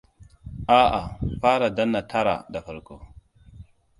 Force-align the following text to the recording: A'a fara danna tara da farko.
A'a 0.79 1.01
fara 1.43 1.69
danna 1.77 2.01
tara 2.13 2.35
da 2.53 2.59
farko. 2.69 2.95